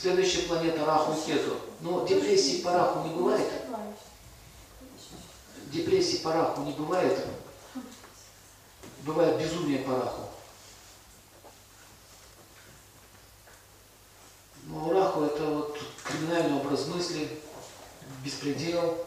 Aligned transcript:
Следующая 0.00 0.42
планета 0.42 0.84
Раху 0.84 1.20
Кету. 1.26 1.56
Но 1.80 2.06
депрессии 2.06 2.62
по 2.62 2.72
Раху 2.72 3.08
не 3.08 3.14
бывает. 3.14 3.50
Депрессии 5.72 6.18
по 6.18 6.32
Раху 6.32 6.62
не 6.62 6.72
бывает. 6.72 7.18
Бывает 9.02 9.40
безумие 9.40 9.80
по 9.80 9.96
Раху. 9.96 10.28
Но 14.66 14.92
Раху 14.92 15.24
это 15.24 15.44
вот 15.44 15.78
криминальный 16.04 16.60
образ 16.60 16.86
мысли, 16.86 17.28
беспредел. 18.22 19.04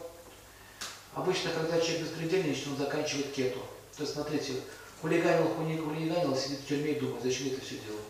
Обычно, 1.14 1.52
когда 1.52 1.80
человек 1.80 2.02
беспредельничает, 2.02 2.68
он 2.68 2.76
заканчивает 2.76 3.32
кету. 3.32 3.60
То 3.96 4.02
есть, 4.02 4.12
смотрите, 4.12 4.60
хулиганил, 5.00 5.54
хулиганил, 5.54 6.36
сидит 6.36 6.60
в 6.60 6.66
тюрьме 6.66 6.92
и 6.92 7.00
думает, 7.00 7.22
зачем 7.22 7.46
я 7.46 7.54
это 7.54 7.64
все 7.64 7.78
делаю. 7.78 8.02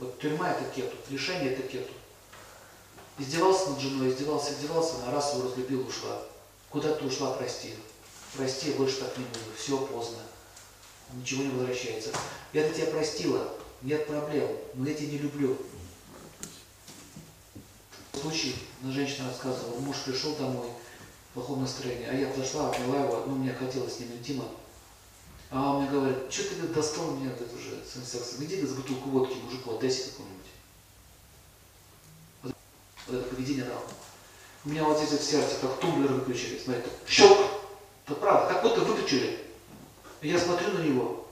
Вот 0.00 0.18
тюрьма 0.18 0.50
это 0.50 0.64
кету, 0.74 0.96
лишение 1.10 1.52
это 1.52 1.62
кету. 1.62 1.92
Издевался 3.18 3.70
над 3.70 3.80
женой, 3.80 4.08
издевался, 4.08 4.54
издевался, 4.54 4.96
на 5.04 5.12
раз 5.12 5.34
его 5.34 5.44
разлюбил, 5.44 5.86
ушла. 5.86 6.22
Куда 6.70 6.94
ты 6.94 7.04
ушла, 7.04 7.34
прости. 7.34 7.74
Прости, 8.34 8.70
я 8.70 8.76
больше 8.76 8.96
так 8.96 9.16
не 9.18 9.24
буду. 9.24 9.44
Все 9.58 9.76
поздно. 9.76 10.18
Ничего 11.12 11.42
не 11.42 11.50
возвращается. 11.50 12.10
Я-то 12.54 12.72
тебя 12.72 12.86
простила, 12.86 13.52
нет 13.82 14.06
проблем, 14.06 14.48
но 14.72 14.88
я 14.88 14.94
тебя 14.94 15.08
не 15.08 15.18
люблю. 15.18 15.58
Случай, 18.18 18.56
на 18.80 18.92
женщина 18.92 19.28
рассказывала, 19.28 19.80
муж 19.80 19.96
пришел 20.04 20.34
домой, 20.36 20.68
в 21.30 21.34
плохом 21.34 21.60
настроении, 21.60 22.06
а 22.08 22.14
я 22.14 22.32
зашла, 22.34 22.70
обняла 22.70 23.04
его, 23.04 23.24
ну, 23.26 23.36
мне 23.36 23.52
хотелось 23.52 23.96
с 23.96 24.00
ним 24.00 24.12
интима. 24.12 24.44
А 25.50 25.72
он 25.72 25.82
мне 25.82 25.90
говорит, 25.90 26.18
что 26.30 26.44
ты 26.44 26.68
достал 26.68 27.10
меня 27.12 27.32
это 27.32 27.44
уже 27.44 27.82
сексом, 27.84 28.44
иди 28.44 28.64
за 28.64 28.76
бутылку 28.76 29.10
водки 29.10 29.34
мужику, 29.34 29.74
отдайся 29.74 30.10
какому-нибудь. 30.10 30.46
Вот, 32.42 32.54
вот 33.08 33.16
это 33.16 33.34
поведение 33.34 33.64
равно. 33.64 33.82
У 34.64 34.68
меня 34.68 34.84
вот 34.84 34.98
здесь 34.98 35.18
в 35.18 35.24
сердце, 35.24 35.56
как 35.60 35.80
тумблер 35.80 36.12
выключили, 36.12 36.60
смотри, 36.62 36.82
щелк, 37.08 37.38
это 38.06 38.14
правда, 38.14 38.54
как 38.54 38.62
будто 38.62 38.80
выключили. 38.82 39.44
Я 40.22 40.38
смотрю 40.38 40.72
на 40.72 40.82
него, 40.82 41.26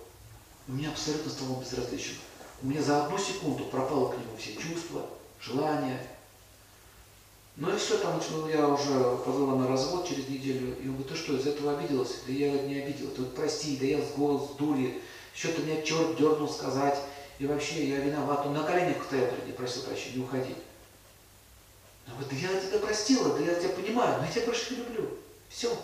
у 0.67 0.73
меня 0.73 0.91
абсолютно 0.91 1.31
стало 1.31 1.61
безразличен. 1.61 2.17
У 2.63 2.67
меня 2.67 2.83
за 2.83 3.05
одну 3.05 3.19
секунду 3.19 3.67
пропало 3.67 4.11
к 4.11 4.17
нему 4.17 4.37
все 4.37 4.55
чувства, 4.55 5.07
желания, 5.41 6.05
ну 7.59 7.75
и 7.75 7.77
все, 7.77 7.99
там 7.99 8.23
ну, 8.31 8.49
я 8.49 8.69
уже 8.69 9.17
позвала 9.25 9.57
на 9.57 9.67
развод 9.67 10.09
через 10.09 10.29
неделю, 10.29 10.77
и 10.81 10.87
он 10.87 10.95
говорит, 10.95 11.09
ты 11.09 11.17
что, 11.17 11.37
из 11.37 11.45
этого 11.45 11.77
обиделась? 11.77 12.21
Да 12.25 12.33
я 12.33 12.53
не 12.53 12.81
обидел, 12.81 13.11
ты 13.11 13.25
прости, 13.25 13.77
да 13.77 13.85
я 13.85 14.01
с 14.01 14.13
голос, 14.13 14.51
дури, 14.57 15.03
что-то 15.35 15.63
меня 15.63 15.83
черт 15.83 16.17
дернул 16.17 16.49
сказать, 16.49 16.97
и 17.41 17.47
вообще 17.47 17.89
я 17.89 17.97
виноват, 17.97 18.47
он 18.47 18.55
на 18.55 18.63
коленях 18.63 19.05
стоял 19.05 19.27
перед 19.27 19.47
ней, 19.47 19.53
просил 19.55 19.83
прощения, 19.83 20.19
не 20.19 20.23
уходи. 20.23 20.55
Он 22.07 22.13
говорит, 22.15 22.31
да 22.31 22.55
я 22.55 22.61
тебя 22.61 22.79
простила, 22.79 23.37
да 23.37 23.41
я 23.41 23.55
тебя 23.57 23.71
понимаю, 23.71 24.19
но 24.19 24.27
я 24.27 24.31
тебя 24.31 24.47
больше 24.47 24.71
не 24.71 24.77
люблю. 24.77 25.19
Все. 25.49 25.77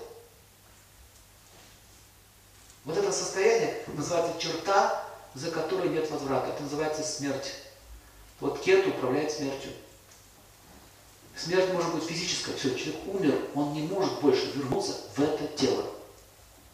Вот 2.85 2.97
это 2.97 3.11
состояние 3.11 3.83
называется 3.89 4.41
черта, 4.41 5.05
за 5.35 5.51
которой 5.51 5.89
нет 5.89 6.09
возврата. 6.09 6.51
Это 6.51 6.63
называется 6.63 7.03
смерть. 7.03 7.53
Вот 8.39 8.61
кет 8.61 8.87
управляет 8.87 9.33
смертью. 9.33 9.73
Смерть 11.37 11.73
может 11.73 11.95
быть 11.95 12.05
физическая, 12.05 12.57
все, 12.57 12.75
человек 12.75 13.01
умер, 13.07 13.49
он 13.55 13.73
не 13.73 13.83
может 13.83 14.21
больше 14.21 14.53
вернуться 14.53 15.01
в 15.17 15.21
это 15.21 15.47
тело. 15.57 15.85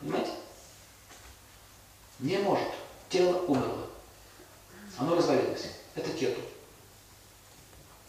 Понимаете? 0.01 0.33
Не 2.19 2.39
может. 2.39 2.69
Тело 3.09 3.39
умерло. 3.47 3.87
Оно 4.99 5.17
развалилось. 5.17 5.67
Это 5.95 6.11
кету. 6.11 6.41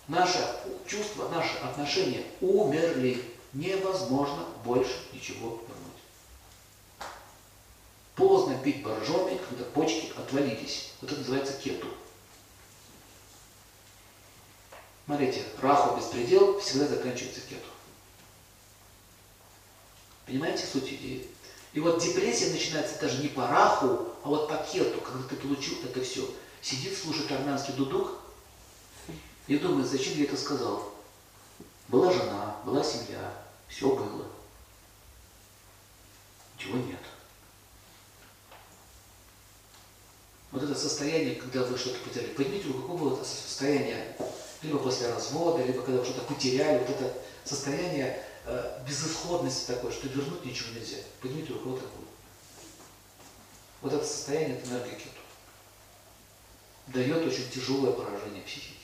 Наше 0.07 0.39
чувство, 0.85 1.29
наши 1.29 1.57
отношения 1.59 2.23
умерли. 2.41 3.23
Невозможно 3.53 4.45
больше 4.63 4.93
ничего 5.11 5.49
вернуть. 5.49 6.01
Поздно 8.15 8.57
пить 8.57 8.81
боржоми, 8.81 9.39
когда 9.49 9.65
почки 9.65 10.11
отвалились. 10.17 10.91
Вот 11.01 11.11
это 11.11 11.19
называется 11.19 11.53
кету. 11.53 11.87
Смотрите, 15.11 15.43
раху 15.61 15.97
беспредел 15.97 16.57
всегда 16.61 16.87
заканчивается 16.87 17.41
кету. 17.41 17.67
Понимаете 20.25 20.65
суть 20.65 20.87
идеи? 20.87 21.27
И 21.73 21.81
вот 21.81 22.01
депрессия 22.01 22.49
начинается 22.49 22.97
даже 22.97 23.21
не 23.21 23.27
по 23.27 23.45
раху, 23.45 24.07
а 24.23 24.29
вот 24.29 24.47
по 24.47 24.55
кету, 24.55 25.01
когда 25.01 25.27
ты 25.27 25.35
получил 25.35 25.79
это 25.83 26.01
все. 26.01 26.25
Сидит, 26.61 26.97
слушает 26.97 27.29
армянский 27.29 27.73
дудук 27.73 28.19
и 29.47 29.57
думает, 29.57 29.89
зачем 29.89 30.17
я 30.17 30.23
это 30.23 30.37
сказал. 30.37 30.93
Была 31.89 32.09
жена, 32.13 32.55
была 32.65 32.81
семья, 32.81 33.33
все 33.67 33.93
было. 33.93 34.27
Ничего 36.55 36.77
нет. 36.77 37.01
Вот 40.51 40.63
это 40.63 40.73
состояние, 40.73 41.35
когда 41.35 41.63
вы 41.63 41.77
что-то 41.77 41.99
потеряли. 41.99 42.29
Поднимите 42.29 42.69
руку, 42.69 42.83
какого 42.83 43.09
было 43.09 43.23
состояние 43.25 44.15
либо 44.63 44.79
после 44.79 45.11
развода, 45.11 45.63
либо 45.63 45.81
когда 45.81 46.03
что-то 46.03 46.21
потеряли, 46.21 46.79
вот 46.79 46.89
это 46.89 47.13
состояние 47.43 48.23
э, 48.45 48.83
безысходности 48.87 49.67
такое, 49.67 49.91
что 49.91 50.07
вернуть 50.07 50.45
ничего 50.45 50.73
нельзя. 50.75 50.97
Поднимите 51.21 51.53
руку, 51.53 51.69
вот 51.69 51.79
такую. 51.79 52.07
Вот 53.81 53.93
это 53.93 54.05
состояние, 54.05 54.57
это 54.57 54.69
энергия 54.69 54.95
кету. 54.95 55.19
Дает 56.87 57.25
очень 57.25 57.49
тяжелое 57.49 57.91
поражение 57.91 58.43
психики. 58.43 58.75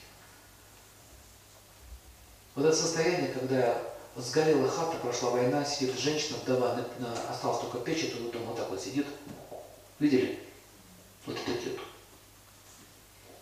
Вот 2.54 2.64
это 2.64 2.76
состояние, 2.76 3.32
когда 3.32 3.80
сгорела 4.16 4.68
хата, 4.68 4.96
прошла 4.96 5.30
война, 5.30 5.64
сидит 5.64 5.96
женщина, 5.96 6.38
вдова, 6.38 6.74
на, 6.74 7.06
на, 7.06 7.30
осталось 7.30 7.60
только 7.60 7.78
печь, 7.78 8.04
и 8.04 8.14
вот 8.20 8.34
вот 8.34 8.56
так 8.56 8.68
вот 8.68 8.80
сидит. 8.80 9.06
Видели? 10.00 10.40
Вот 11.26 11.36
это 11.36 11.52
кету. 11.52 11.82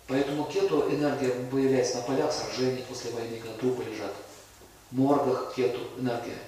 Поэтому 0.09 0.45
кету 0.45 0.89
энергия 0.89 1.31
появляется 1.51 1.97
на 1.97 2.03
полях 2.03 2.33
сражений 2.33 2.85
после 2.89 3.11
войны, 3.11 3.39
когда 3.39 3.59
трупы 3.59 3.83
лежат. 3.85 4.15
В 4.93 4.99
моргах 4.99 5.53
кету 5.55 5.81
энергия. 5.99 6.39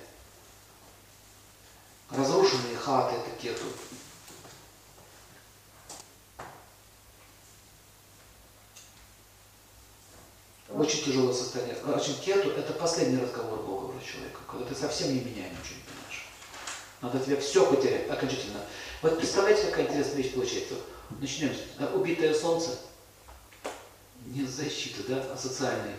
Разрушенные 2.11 2.77
хаты 2.77 3.17
это 3.17 3.31
кету. 3.37 3.65
Очень 10.69 11.05
тяжелое 11.05 11.35
состояние. 11.35 11.77
Очень 11.85 12.21
кету 12.21 12.51
это 12.51 12.73
последний 12.75 13.21
разговор 13.21 13.59
Бога 13.59 13.87
уже 13.87 14.07
человека, 14.07 14.39
когда 14.49 14.67
ты 14.67 14.75
совсем 14.77 15.09
не 15.09 15.21
меня 15.21 15.49
ничего 15.49 15.77
не 15.77 15.83
понимаешь. 15.83 16.29
Надо 17.01 17.19
тебе 17.19 17.41
все 17.41 17.69
потерять 17.69 18.09
окончательно. 18.09 18.61
Вот 19.03 19.19
представляете, 19.19 19.67
какая 19.67 19.87
интересная 19.87 20.17
вещь 20.17 20.33
получается. 20.33 20.75
Начнем. 21.21 21.53
Убитое 21.93 22.33
солнце– 22.33 22.79
нет 24.35 24.49
защиты, 24.49 25.03
да, 25.09 25.25
а 25.33 25.37
социальной. 25.37 25.95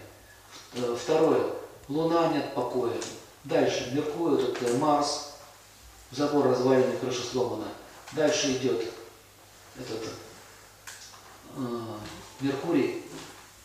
Э, 0.73 0.95
второе, 1.00 1.53
Луна 1.88 2.28
нет 2.29 2.53
покоя. 2.53 2.95
Дальше, 3.44 3.91
Меркурий, 3.94 4.44
этот 4.44 4.62
э, 4.63 4.78
Марс, 4.78 5.34
забор 6.12 6.47
разваленный, 6.47 6.97
крыша 6.97 7.23
сломана. 7.23 7.67
Дальше 8.13 8.53
идет 8.53 8.85
этот 9.78 10.09
э, 11.56 11.95
Меркурий. 12.41 13.03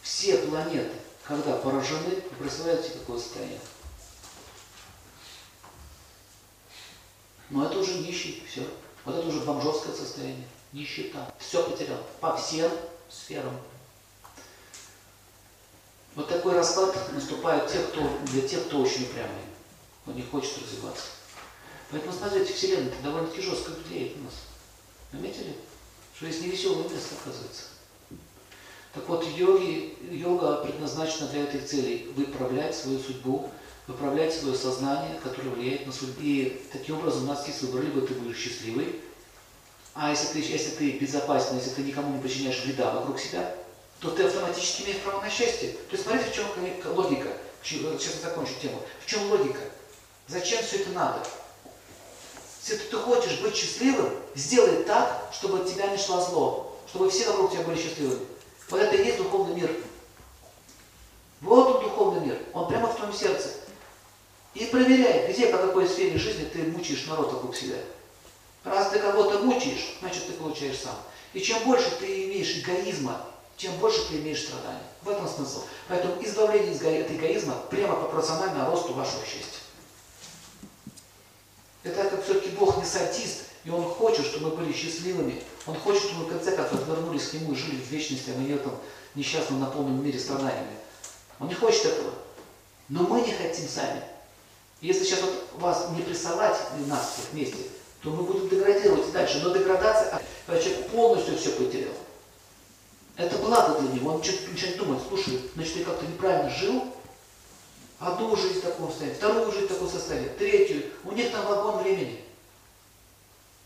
Все 0.03 0.39
планеты, 0.39 0.95
когда 1.27 1.57
поражены, 1.57 2.23
представляете, 2.39 2.91
какое 2.91 3.19
состояние? 3.19 3.61
Но 7.51 7.67
это 7.67 7.79
уже 7.79 7.99
нищий, 7.99 8.43
все. 8.49 8.67
Вот 9.05 9.17
это 9.17 9.27
уже 9.29 9.41
бомжовское 9.41 9.95
состояние, 9.95 10.47
нищета. 10.73 11.33
Все 11.39 11.63
потерял 11.63 11.99
по 12.21 12.37
всем 12.37 12.71
сферам. 13.11 13.55
Такой 16.45 16.59
расклад 16.59 16.95
наступает 17.15 17.73
тех, 17.73 17.89
кто, 17.89 18.03
для 18.31 18.47
тех, 18.47 18.67
кто 18.67 18.83
очень 18.83 19.05
упрямый, 19.05 19.31
он 20.07 20.15
не 20.15 20.21
хочет 20.21 20.59
развиваться. 20.63 21.05
Поэтому, 21.91 22.13
смотрите, 22.13 22.53
Вселенная 22.53 22.93
это 22.93 23.03
довольно-таки 23.03 23.41
жестко 23.41 23.71
влияет 23.71 24.19
на 24.19 24.25
нас. 24.25 24.35
Заметили? 25.11 25.57
Что 26.15 26.27
есть 26.27 26.43
невеселое 26.43 26.87
место, 26.87 27.15
оказывается. 27.19 27.63
Так 28.93 29.09
вот, 29.09 29.27
йоги, 29.27 29.97
йога 30.11 30.57
предназначена 30.57 31.29
для 31.29 31.45
этих 31.45 31.65
целей. 31.65 32.13
Выправлять 32.15 32.77
свою 32.77 32.99
судьбу, 32.99 33.51
выправлять 33.87 34.35
свое 34.35 34.55
сознание, 34.55 35.19
которое 35.25 35.49
влияет 35.49 35.87
на 35.87 35.95
судьбу. 35.95 36.21
И 36.21 36.61
таким 36.71 36.99
образом 36.99 37.25
у 37.25 37.29
нас 37.29 37.49
есть 37.49 37.63
выбор. 37.63 37.85
Либо 37.85 38.07
ты 38.07 38.13
будешь 38.13 38.37
счастливый, 38.37 39.01
а 39.95 40.11
если 40.11 40.35
ты, 40.35 40.41
если 40.41 40.73
ты 40.73 40.91
безопасен, 40.99 41.57
если 41.57 41.71
ты 41.71 41.83
никому 41.85 42.15
не 42.15 42.21
причиняешь 42.21 42.63
вреда 42.63 42.93
вокруг 42.93 43.19
себя, 43.19 43.57
то 44.05 44.11
ты 44.11 44.25
автоматически 44.25 44.83
имеешь 44.83 45.01
право 45.01 45.23
на 45.23 45.31
счастье. 45.31 45.71
То 45.71 45.93
есть 45.93 46.05
смотрите, 46.05 46.31
в 46.31 46.35
чем 46.35 46.47
логика. 46.95 47.31
Сейчас 47.63 48.17
я 48.17 48.29
закончу 48.29 48.53
тему. 48.61 48.83
В 49.03 49.07
чем 49.07 49.31
логика? 49.31 49.61
Зачем 50.29 50.63
все 50.63 50.81
это 50.81 50.91
надо? 50.91 51.27
Если 52.63 52.77
ты 52.85 52.97
хочешь 52.99 53.41
быть 53.41 53.57
счастливым, 53.57 54.11
сделай 54.35 54.85
так, 54.85 55.31
чтобы 55.33 55.61
от 55.61 55.73
тебя 55.73 55.87
не 55.87 55.97
шло 55.97 56.21
зло, 56.21 56.79
чтобы 56.87 57.11
все 57.11 57.31
вокруг 57.31 57.53
тебя 57.53 57.63
были 57.63 57.81
счастливыми. 57.81 58.27
Вот 58.69 58.79
это 58.79 58.95
и 58.95 59.07
есть 59.07 59.17
духовный 59.17 59.55
мир. 59.55 59.75
Вот 61.41 61.77
он 61.77 61.83
духовный 61.83 62.27
мир, 62.27 62.39
он 62.53 62.69
прямо 62.69 62.89
в 62.89 62.97
твоем 62.97 63.15
сердце. 63.15 63.53
И 64.53 64.67
проверяй, 64.67 65.33
где, 65.33 65.47
по 65.47 65.57
какой 65.57 65.89
сфере 65.89 66.19
жизни 66.19 66.45
ты 66.45 66.59
мучаешь 66.65 67.07
народ 67.07 67.33
вокруг 67.33 67.57
себя. 67.57 67.77
Раз 68.65 68.91
ты 68.91 68.99
кого-то 68.99 69.39
мучаешь, 69.39 69.97
значит 70.01 70.27
ты 70.27 70.35
получаешь 70.35 70.79
сам. 70.79 70.97
И 71.33 71.41
чем 71.41 71.65
больше 71.65 71.91
ты 71.99 72.27
имеешь 72.27 72.59
эгоизма, 72.59 73.27
тем 73.57 73.73
больше 73.79 74.09
ты 74.09 74.17
имеешь 74.17 74.43
страданий. 74.43 74.81
В 75.03 75.09
этом 75.09 75.29
смысл. 75.29 75.63
Поэтому 75.89 76.23
избавление 76.23 76.75
от 76.75 77.11
эгоизма 77.11 77.55
прямо 77.71 77.97
пропорционально 77.97 78.67
росту 78.67 78.95
вашего 78.95 79.25
счастья. 79.25 79.61
Это 81.83 82.05
как 82.05 82.25
все-таки 82.25 82.51
Бог 82.51 82.79
не 82.79 82.85
садист, 82.85 83.45
и 83.65 83.71
Он 83.71 83.85
хочет, 83.85 84.25
чтобы 84.25 84.49
мы 84.49 84.57
были 84.57 84.73
счастливыми. 84.73 85.43
Он 85.67 85.77
хочет, 85.77 86.03
чтобы 86.03 86.21
мы 86.21 86.27
в 86.27 86.31
конце 86.31 86.57
концов 86.57 86.87
вернулись 86.87 87.29
к 87.29 87.35
Нему 87.35 87.53
и 87.53 87.57
жили 87.57 87.77
в 87.77 87.91
вечности, 87.91 88.31
а 88.31 88.39
не 88.39 88.55
в 88.55 88.57
этом 88.57 88.73
несчастном 89.15 89.61
наполненном 89.61 90.05
мире 90.05 90.19
страданиями. 90.19 90.77
Он 91.39 91.49
не 91.49 91.55
хочет 91.55 91.85
этого. 91.85 92.13
Но 92.89 93.03
мы 93.03 93.21
не 93.21 93.33
хотим 93.33 93.69
сами. 93.69 94.03
Если 94.81 95.05
сейчас 95.05 95.21
вот 95.23 95.61
вас 95.61 95.89
не 95.97 96.03
прессовать, 96.03 96.57
нас 96.87 97.13
всех 97.13 97.33
вместе, 97.33 97.57
то 98.03 98.11
мы 98.11 98.23
будем 98.23 98.49
деградировать 98.49 99.09
и 99.09 99.13
дальше. 99.13 99.41
Но 99.43 99.55
деградация, 99.55 100.21
когда 100.47 100.63
человек 100.63 100.89
полностью 100.91 101.39
все 101.39 101.51
потерял. 101.53 101.95
Это 103.17 103.37
благо 103.39 103.81
для 103.81 103.93
него. 103.93 104.15
Он 104.15 104.19
начинает 104.19 104.77
думать, 104.77 105.01
слушай, 105.09 105.41
значит, 105.55 105.77
я 105.77 105.85
как-то 105.85 106.07
неправильно 106.07 106.51
жил, 106.51 106.85
одну 108.01 108.37
жизнь 108.37 108.61
в 108.61 108.63
таком 108.63 108.89
состоянии, 108.89 109.17
вторую 109.17 109.53
жизнь 109.53 109.67
в 109.67 109.69
таком 109.69 109.89
состоянии, 109.89 110.29
третью. 110.39 110.83
У 111.05 111.13
них 111.13 111.31
там 111.31 111.47
вагон 111.47 111.83
времени. 111.83 112.21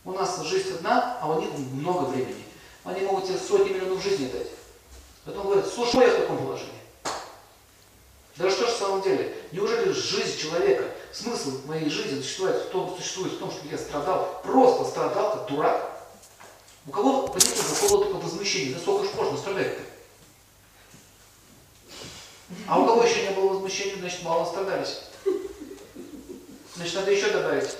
У 0.04 0.12
нас 0.12 0.40
жизнь 0.44 0.74
одна, 0.74 1.18
а 1.20 1.30
у 1.30 1.40
них 1.40 1.50
много 1.72 2.06
времени. 2.06 2.44
Они 2.84 3.00
могут 3.02 3.26
тебе 3.26 3.38
сотни 3.38 3.72
миллионов 3.72 4.02
жизней 4.02 4.28
дать. 4.28 4.48
Потом 5.24 5.46
говорят, 5.46 5.66
слушай, 5.66 6.00
я 6.00 6.08
в 6.08 6.16
таком 6.16 6.38
положении. 6.38 6.72
Да 8.36 8.50
что 8.50 8.66
ж 8.66 8.70
в 8.70 8.78
самом 8.78 9.02
деле? 9.02 9.36
Неужели 9.50 9.90
жизнь 9.90 10.38
человека, 10.38 10.84
смысл 11.12 11.66
моей 11.66 11.90
жизни 11.90 12.20
существует 12.20 12.56
в 12.56 12.68
том, 12.70 12.96
существует 12.96 13.32
в 13.32 13.38
том, 13.38 13.50
что 13.50 13.66
я 13.68 13.76
страдал, 13.76 14.40
просто 14.44 14.84
страдал, 14.84 15.32
как 15.32 15.46
дурак? 15.48 15.87
У 16.86 16.90
кого, 16.90 17.28
понимаете, 17.28 17.62
у 17.70 17.86
кого 17.86 18.04
только 18.04 18.24
возмущение, 18.24 18.74
да 18.74 18.80
сколько 18.80 19.04
ж 19.04 19.14
можно 19.14 19.36
страдать-то? 19.36 19.82
А 22.66 22.80
у 22.80 22.86
кого 22.86 23.02
еще 23.02 23.22
не 23.22 23.30
было 23.30 23.48
возмущения, 23.48 23.96
значит, 23.96 24.22
мало 24.22 24.44
страдались. 24.44 25.00
Значит, 26.76 26.94
надо 26.94 27.10
еще 27.10 27.30
добавить. 27.30 27.70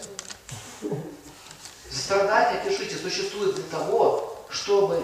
Страдания, 1.91 2.63
пишите, 2.65 2.97
существует 2.97 3.55
для 3.55 3.65
того, 3.65 4.45
чтобы 4.51 5.03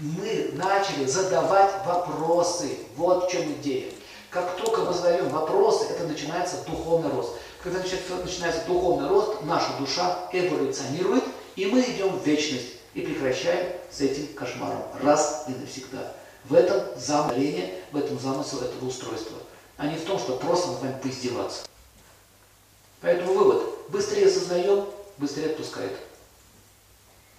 мы 0.00 0.50
начали 0.54 1.04
задавать 1.04 1.86
вопросы. 1.86 2.78
Вот 2.96 3.28
в 3.28 3.30
чем 3.30 3.52
идея. 3.54 3.92
Как 4.30 4.56
только 4.56 4.82
мы 4.82 4.92
задаем 4.92 5.28
вопросы, 5.30 5.86
это 5.86 6.04
начинается 6.04 6.64
духовный 6.66 7.10
рост. 7.10 7.36
Когда 7.62 7.80
начинается 7.80 8.64
духовный 8.66 9.08
рост, 9.08 9.42
наша 9.42 9.72
душа 9.78 10.28
эволюционирует, 10.32 11.24
и 11.56 11.66
мы 11.66 11.80
идем 11.82 12.18
в 12.18 12.26
вечность 12.26 12.77
и 12.94 13.02
прекращаем 13.02 13.72
с 13.90 14.00
этим 14.00 14.26
кошмаром 14.34 14.82
раз 15.02 15.44
и 15.48 15.52
навсегда. 15.52 16.12
В 16.44 16.54
этом 16.54 16.80
замысле, 16.96 17.82
в 17.92 17.96
этом 17.96 18.18
замысел 18.18 18.60
этого 18.60 18.86
устройства, 18.86 19.36
а 19.76 19.86
не 19.86 19.96
в 19.96 20.04
том, 20.04 20.18
что 20.18 20.36
просто 20.36 20.72
над 20.72 20.80
вами 20.80 21.00
поиздеваться. 21.02 21.64
Поэтому 23.00 23.34
вывод. 23.34 23.62
Быстрее 23.88 24.28
сознаем, 24.28 24.86
быстрее 25.18 25.46
отпускает. 25.46 25.92